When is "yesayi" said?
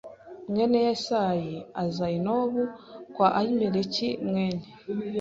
0.87-1.57